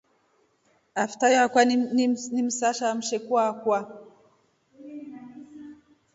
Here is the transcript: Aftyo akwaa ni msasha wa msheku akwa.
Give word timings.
Aftyo 1.03 1.37
akwaa 1.45 1.65
ni 2.33 2.41
msasha 2.43 2.85
wa 2.87 2.95
msheku 2.95 3.33
akwa. 3.39 3.79